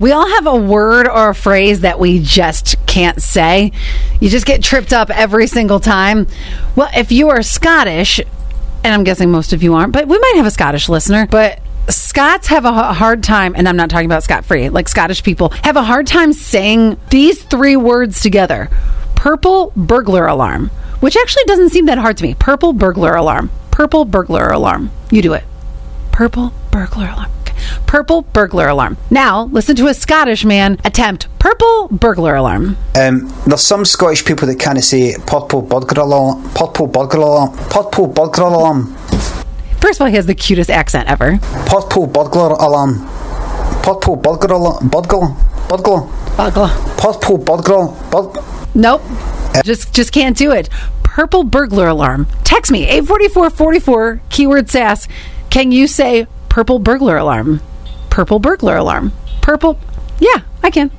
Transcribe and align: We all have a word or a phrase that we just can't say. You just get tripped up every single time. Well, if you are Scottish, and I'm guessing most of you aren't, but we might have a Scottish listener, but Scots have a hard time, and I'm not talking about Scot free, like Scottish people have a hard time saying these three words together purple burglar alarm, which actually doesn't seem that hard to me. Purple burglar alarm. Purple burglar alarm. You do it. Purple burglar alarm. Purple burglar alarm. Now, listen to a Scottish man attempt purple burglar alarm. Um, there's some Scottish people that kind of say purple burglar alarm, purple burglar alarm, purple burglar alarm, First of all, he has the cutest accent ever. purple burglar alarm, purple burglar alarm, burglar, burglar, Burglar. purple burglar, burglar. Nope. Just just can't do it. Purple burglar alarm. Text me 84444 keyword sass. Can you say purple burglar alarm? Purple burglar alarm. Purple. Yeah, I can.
We 0.00 0.10
all 0.10 0.26
have 0.28 0.48
a 0.48 0.56
word 0.56 1.06
or 1.06 1.28
a 1.28 1.34
phrase 1.36 1.82
that 1.82 2.00
we 2.00 2.18
just 2.18 2.84
can't 2.84 3.22
say. 3.22 3.70
You 4.20 4.28
just 4.28 4.44
get 4.44 4.60
tripped 4.60 4.92
up 4.92 5.08
every 5.08 5.46
single 5.46 5.78
time. 5.78 6.26
Well, 6.74 6.90
if 6.96 7.12
you 7.12 7.28
are 7.28 7.42
Scottish, 7.42 8.18
and 8.18 8.92
I'm 8.92 9.04
guessing 9.04 9.30
most 9.30 9.52
of 9.52 9.62
you 9.62 9.74
aren't, 9.74 9.92
but 9.92 10.08
we 10.08 10.18
might 10.18 10.32
have 10.34 10.46
a 10.46 10.50
Scottish 10.50 10.88
listener, 10.88 11.28
but 11.28 11.60
Scots 11.88 12.48
have 12.48 12.64
a 12.64 12.72
hard 12.72 13.22
time, 13.22 13.54
and 13.56 13.68
I'm 13.68 13.76
not 13.76 13.88
talking 13.88 14.06
about 14.06 14.24
Scot 14.24 14.44
free, 14.44 14.68
like 14.68 14.88
Scottish 14.88 15.22
people 15.22 15.50
have 15.62 15.76
a 15.76 15.84
hard 15.84 16.08
time 16.08 16.32
saying 16.32 16.98
these 17.10 17.44
three 17.44 17.76
words 17.76 18.20
together 18.20 18.70
purple 19.14 19.72
burglar 19.76 20.26
alarm, 20.26 20.72
which 20.98 21.16
actually 21.16 21.44
doesn't 21.44 21.70
seem 21.70 21.86
that 21.86 21.98
hard 21.98 22.16
to 22.16 22.24
me. 22.24 22.34
Purple 22.34 22.72
burglar 22.72 23.14
alarm. 23.14 23.48
Purple 23.70 24.04
burglar 24.04 24.48
alarm. 24.48 24.90
You 25.12 25.22
do 25.22 25.34
it. 25.34 25.44
Purple 26.10 26.52
burglar 26.72 27.10
alarm. 27.10 27.30
Purple 27.94 28.22
burglar 28.22 28.66
alarm. 28.66 28.96
Now, 29.08 29.44
listen 29.52 29.76
to 29.76 29.86
a 29.86 29.94
Scottish 29.94 30.44
man 30.44 30.80
attempt 30.84 31.28
purple 31.38 31.86
burglar 31.92 32.34
alarm. 32.34 32.76
Um, 32.96 33.32
there's 33.46 33.60
some 33.60 33.84
Scottish 33.84 34.24
people 34.24 34.48
that 34.48 34.58
kind 34.58 34.76
of 34.76 34.82
say 34.82 35.14
purple 35.28 35.62
burglar 35.62 36.02
alarm, 36.02 36.42
purple 36.56 36.88
burglar 36.88 37.20
alarm, 37.20 37.56
purple 37.70 38.08
burglar 38.08 38.48
alarm, 38.48 38.96
First 39.80 40.00
of 40.00 40.06
all, 40.06 40.08
he 40.08 40.16
has 40.16 40.26
the 40.26 40.34
cutest 40.34 40.70
accent 40.70 41.08
ever. 41.08 41.38
purple 41.66 42.08
burglar 42.08 42.54
alarm, 42.54 43.06
purple 43.84 44.16
burglar 44.16 44.56
alarm, 44.56 44.88
burglar, 44.88 45.28
burglar, 45.68 46.00
Burglar. 46.36 46.70
purple 46.98 47.38
burglar, 47.38 47.86
burglar. 48.10 48.42
Nope. 48.74 49.02
Just 49.62 49.94
just 49.94 50.10
can't 50.12 50.36
do 50.36 50.50
it. 50.50 50.68
Purple 51.04 51.44
burglar 51.44 51.86
alarm. 51.86 52.26
Text 52.42 52.72
me 52.72 52.88
84444 52.88 54.20
keyword 54.30 54.68
sass. 54.68 55.06
Can 55.48 55.70
you 55.70 55.86
say 55.86 56.26
purple 56.48 56.80
burglar 56.80 57.16
alarm? 57.18 57.60
Purple 58.14 58.38
burglar 58.38 58.76
alarm. 58.76 59.10
Purple. 59.42 59.76
Yeah, 60.20 60.42
I 60.62 60.70
can. 60.70 60.92